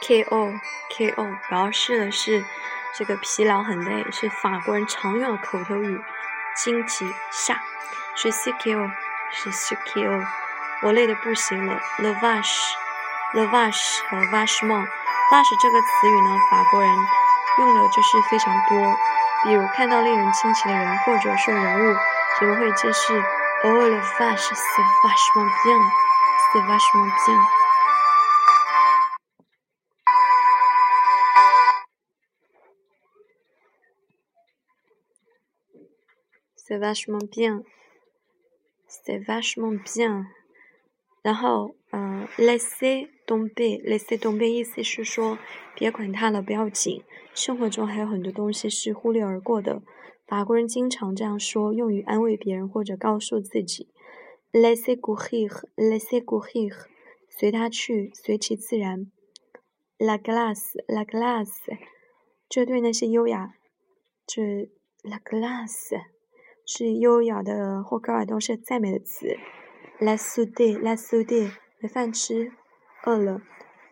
[0.00, 2.44] ko，ko 表示的是
[2.94, 6.00] 这个疲劳很累，是法国人常用的口头语。
[6.56, 7.60] 星期下
[8.14, 8.90] 是 c k o
[9.30, 10.24] 是 c k o
[10.82, 11.80] 我累得不行了。
[11.98, 16.90] le vache，le vache 和 vachement，vache 这个词语呢，法国人
[17.58, 18.96] 用的就是非常多。
[19.44, 21.96] 比如看到令人惊奇的人，或者说人物，
[22.40, 23.22] 人们会解释
[23.64, 27.55] ：Oh le vache，c'est vachement bien，c'est vachement bien。
[36.68, 37.62] C'est vachement bien,
[38.88, 40.26] c'est vachement bien。
[41.22, 45.38] 然后，呃，laisser tomber，laisser tomber 意思是说，
[45.76, 47.04] 别管它了，不要紧。
[47.36, 49.80] 生活中还有很多东西是忽略而过的。
[50.26, 53.88] 法国人经常这样说，用于安慰别人或者告诉自己。
[54.50, 56.74] laisser courir，laisser courir，
[57.28, 59.12] 随它去，随其自然。
[59.98, 61.78] la glace，la glace，
[62.48, 63.54] 这对那些优雅，
[64.26, 64.68] 这
[65.04, 66.15] la glace。
[66.66, 69.38] 是优雅的或高雅都是赞美的词。
[70.00, 72.52] La soude，la soude，没饭吃，
[73.04, 73.40] 饿了。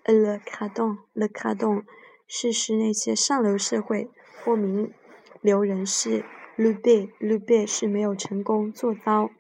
[0.04, 1.84] Le cardon，le c a d o n
[2.26, 4.10] 是那些上流社会
[4.44, 4.92] 或名
[5.40, 6.24] 流人士。
[6.56, 9.30] Le b，le b 是没有成功，做糟。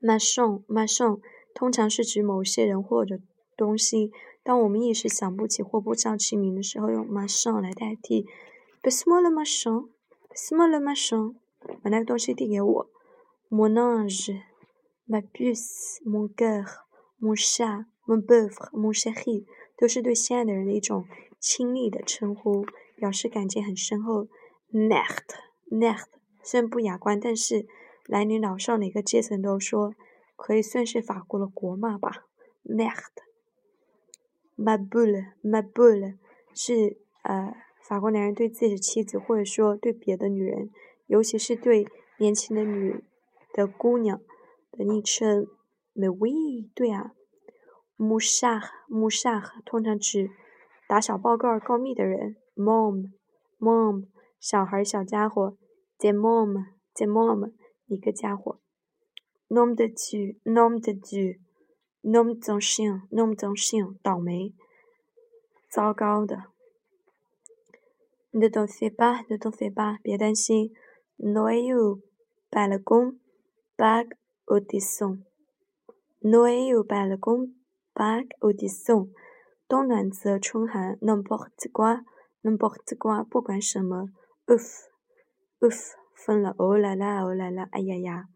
[0.00, 1.20] Machon，machon，
[1.54, 3.18] 通常是指某些人或者
[3.56, 4.12] 东西。
[4.42, 8.22] 当我们一时想不起或不知道其名的时候，用 machon 来代替。
[8.82, 11.34] b e s m o l e machin，passe-moi le machin。
[11.88, 12.90] 把那个东西递给我。
[13.48, 14.42] Mon ange,
[15.08, 16.66] ma puce, mon cœur,
[17.18, 21.06] mon chat, mon beurre, mon chéri，都是对心爱的人的一种
[21.40, 24.28] 亲昵的称呼，表示感情很深厚。
[24.70, 25.34] Merde,
[25.70, 26.04] merde，
[26.42, 27.66] 虽然不雅观，但是
[28.08, 29.94] 男女老少哪个阶层都说，
[30.36, 32.26] 可以算是法国的国骂吧。
[32.66, 33.22] Merde,
[34.58, 36.18] ma boule, ma boule，
[36.52, 40.68] 是呃法国男人对自己的妻子或者说对别的女人。
[41.08, 41.86] 尤其是对
[42.18, 43.02] 年轻的女
[43.52, 44.20] 的姑娘
[44.70, 45.46] 的昵称
[45.94, 47.12] ，Mais oui，对啊
[47.96, 50.30] ，musha musha 通常指
[50.86, 54.06] 打小报告告密的人，Mom，Mom
[54.38, 55.56] 小孩小家伙
[55.98, 57.52] ，The mom，The mom
[57.86, 58.60] 一个家伙
[59.48, 61.38] ，Nom de die nom de die
[62.02, 64.54] nom d'un chien，Nom d'un chien 倒霉，
[65.70, 66.52] 糟糕的
[68.32, 70.70] ，Ne t'en fais pas，Ne t'en fais pas，别担心。
[71.20, 72.00] Noël
[72.52, 73.14] balcon
[73.76, 74.14] bague
[74.46, 75.18] au dessin.
[76.22, 77.50] Noël balcon
[77.94, 79.08] bague au dessin.
[79.68, 84.08] 冬暖则春寒，n'importe quoi，n'importe quoi，不管什么
[84.46, 88.28] ，ouf，ouf，疯了，oh là là，oh là là，哎呀呀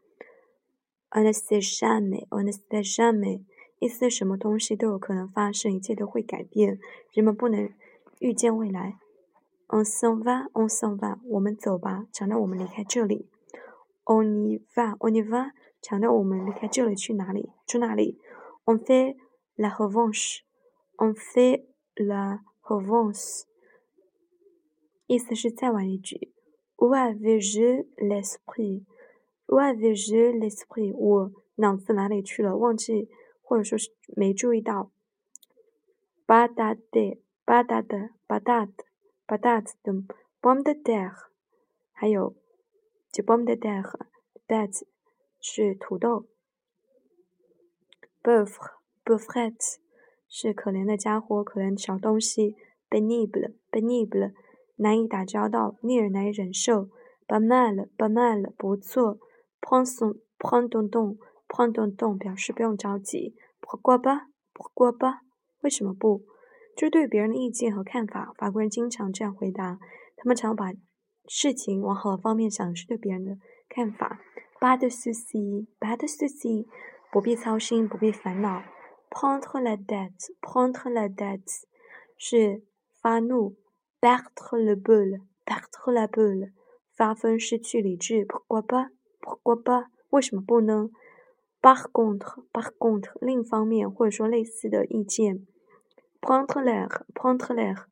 [1.13, 3.45] ，on ne sait jamais，on ne sait jamais，
[3.79, 6.79] 意思什么东西都有可能发生，一切都会改变，
[7.15, 7.73] 人们不能
[8.19, 8.99] 预见未来。
[9.75, 13.31] On s'en va, on s'en va，我们走吧，强调我们离开这里。
[14.05, 17.51] On y va, on y va，强调我们离开这里去哪里？
[17.67, 18.21] 去哪里
[18.67, 19.17] ？On fait
[19.57, 20.41] la revanche,
[20.99, 23.45] on fait la revanche，
[25.07, 26.35] 意思是再玩一局。
[26.77, 28.85] Où avais-je l'esprit?
[29.47, 30.95] Où avais-je l'esprit?
[30.95, 32.59] 我脑子哪里去了？
[32.59, 33.09] 忘记
[33.41, 34.91] 或者说是没注意到。
[36.27, 38.92] Badade, badade, badade。
[39.27, 39.93] 巴达子的
[40.41, 41.29] bomb de terre，
[41.93, 42.35] 还有
[43.11, 44.85] 就 bomde terre，bad
[45.41, 46.27] 是土豆
[48.23, 48.73] ，pauvre
[49.05, 49.77] pauvret
[50.29, 52.57] 是可怜的家伙，可怜的小东西
[52.91, 54.33] ，pénible pénible
[54.77, 56.89] 难以打交道，令人难以忍受
[57.27, 59.19] ，pas mal pas mal 不错
[59.61, 61.17] ，prends son prends ton temps
[61.49, 65.21] prends ton 表示不用着急，pourquoi pas pourquoi pas
[65.61, 66.25] 为什么不？
[66.77, 69.79] 就是对别人的意见和看法，法国人经常这样回答。
[70.17, 70.73] 他们常把
[71.29, 73.39] 事情往好的方面想，是对别人的
[73.69, 74.21] 看法。
[74.61, 76.67] Pas de souci，pas de souci，
[77.11, 78.63] 不必操心，不必烦恼。
[79.11, 81.65] Prendre la tête，prendre la tête，
[82.17, 82.63] 是
[83.01, 83.57] 发怒。
[84.01, 86.51] Perdre le boule，perdre la boule，
[86.97, 88.27] 发疯，失去理智。
[88.27, 89.87] Pourquoi pas？Pourquoi pas？
[90.11, 90.89] 为什么不呢
[91.61, 95.47] ？Par contre，par contre，另一方面，或者说类似的意见。
[96.23, 97.87] Prendre l'air，prendre l'air，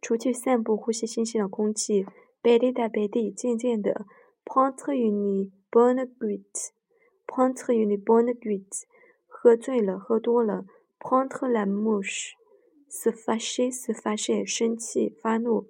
[0.00, 2.06] 出去散步，呼吸新鲜的空气。
[2.42, 4.06] Petit à petit，渐渐的。
[4.44, 8.84] Prendre une bonne goutte，prendre une bonne goutte，
[9.26, 10.64] 喝醉了，喝多了。
[10.98, 15.66] Prendre la mouche，se fâcher，se fâcher，生气，发怒。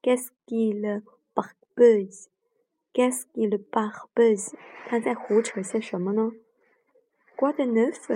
[0.00, 1.02] Qu'est-ce qu'il
[1.34, 4.54] barbouille？Qu'est-ce qu'il barbouille？
[4.86, 6.32] 他在胡扯些什么呢
[7.36, 8.08] ？Quoi de neuf？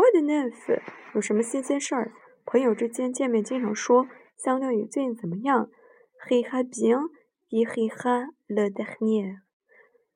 [0.00, 0.80] What the neuf？
[1.14, 2.14] 有什么新鲜事儿？
[2.46, 5.70] 朋友之间见面经常说相当于最近怎么样
[6.26, 9.40] ？Rira bien，rira le dernier。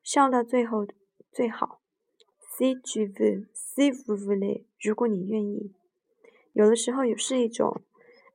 [0.02, 0.86] 笑到最后
[1.30, 1.82] 最好。
[2.56, 5.74] Si tu veux，si vous voulez，如果你愿意。
[6.54, 7.82] 有的时候也是一种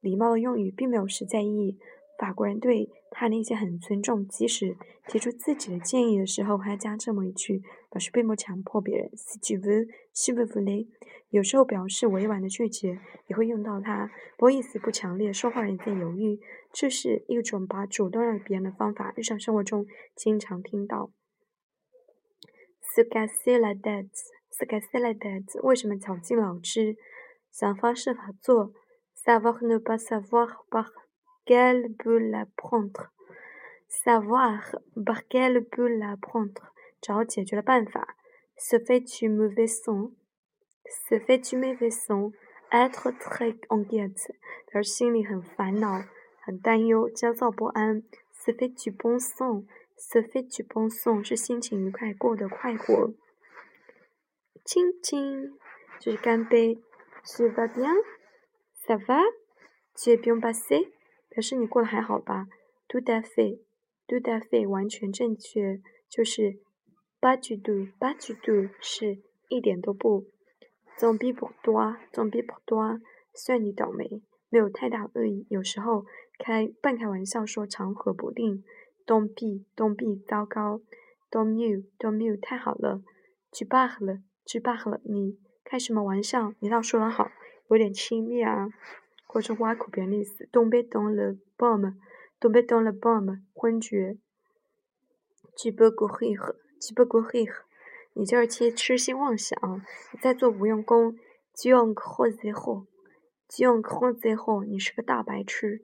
[0.01, 1.79] 礼貌的用语，并没有实在意义。
[2.19, 4.77] 法国人对他那些很尊重，即使
[5.07, 9.09] 提出自己的建议的时候，还加这么一句，表示并不强迫别人。
[9.11, 10.87] Si v u s i v u
[11.29, 14.07] 有时候表示委婉的拒绝也会用到它，
[14.37, 16.39] 不过意思不强烈，说话人在犹豫。
[16.73, 19.85] 这是一种把主动让别人的方法，日常生活中
[20.15, 21.11] 经常听到。
[22.95, 26.97] Se casser la tête，se casser la tête，为什么绞尽脑汁？
[27.51, 28.73] 想方设法做
[29.15, 30.87] ，savoir ne pas savoir par
[31.48, 36.62] quel bout la prendre，savoir par quel bout la prendre，
[37.00, 38.16] 找解决的办法，
[38.56, 44.30] se fait tu mauvais son，se fait tu mauvais son，être très inquiète，
[44.72, 46.04] 而心里很烦恼、
[46.40, 48.02] 很担忧、焦躁不安，
[48.32, 53.12] se fait tu bon son，se fait tu bon son 是心情愉快、过得快活。
[54.64, 55.58] 亲亲，
[56.00, 56.80] 就是干杯。
[57.26, 57.90] Tu vas bien?
[58.86, 59.22] Ça va?
[59.96, 60.92] Tu es bien passé?
[61.29, 62.47] 表示你过得还好吧
[62.87, 66.59] ？Do that thing，do that thing 完全正确，就是
[67.21, 70.25] ，but you do，but you do 是，一点都不，
[70.97, 72.99] 装逼不多，装逼不多，
[73.33, 76.05] 算你倒霉，没有太大恶意，有时候
[76.39, 78.63] 开半开玩笑说长河不定
[79.05, 80.81] ，don't be，don't be 糟糕
[81.29, 83.03] ，don't you，don't you 太好了，
[83.51, 86.53] 去罢了，去罢了你，开什么玩笑？
[86.59, 87.29] 你倒说得好，
[87.69, 88.69] 有点亲密啊。
[89.29, 90.49] 或者挖苦别人的意思。
[90.51, 94.17] Tomber dans le bombe，tomber dans le bomb，昏厥。
[95.55, 97.53] Tu peux courir，tu peux courir，
[98.13, 99.55] 你这儿痴痴心妄想，
[100.11, 101.15] 你在做无用功。
[101.55, 105.83] Tu es un gros zéro，tu es un gros zéro，你是个大白痴。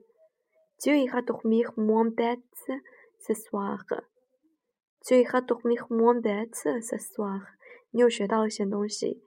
[0.78, 2.42] Tu iras dormir moins bête
[3.20, 7.42] ce soir，tu iras dormir moins bête ce soir，
[7.90, 9.22] 你又学到了些东西。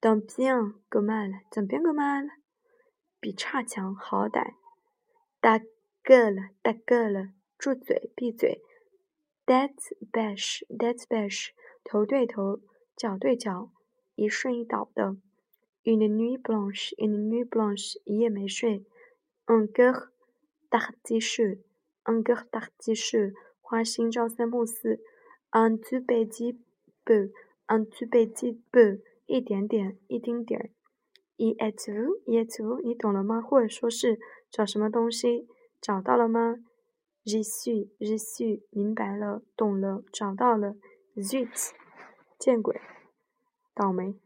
[0.00, 2.26] Tant bien que mal，tant bien que mal，
[3.20, 4.54] 比差强好歹。
[5.40, 5.60] Ta
[6.02, 8.62] gueule，ta gueule，住嘴，闭嘴。
[9.46, 11.50] Tête bêche，tête bêche，
[11.84, 12.60] 头对头，
[12.96, 13.70] 脚对脚，
[14.14, 15.16] 一顺一倒的。
[15.84, 18.84] Une nuit blanche，une nuit blanche，一夜没睡。
[19.46, 20.08] Un cœur
[20.70, 25.00] d'artichaut，un cœur d'artichaut，花心朝三暮四。
[25.50, 26.58] Un tout petit
[27.04, 29.00] peu，un tout petit peu。
[29.26, 30.70] 一点点，一丁点儿。
[31.40, 33.40] E at you，e at you，你懂了吗？
[33.40, 34.18] 或者说是
[34.50, 35.48] 找什么东西，
[35.80, 36.56] 找到了吗
[37.24, 40.74] ？je suis，je suis，明白了，懂了，找到了。
[41.16, 41.70] zut，
[42.38, 42.78] 见鬼，
[43.74, 44.20] 倒霉。